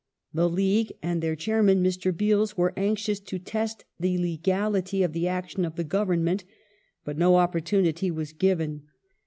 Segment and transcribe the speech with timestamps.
[0.33, 2.11] The League and their chairman, Mr.
[2.11, 6.43] Beales, were anxious to test the legality of the action of the Government.
[7.05, 8.87] But no opportunity was given.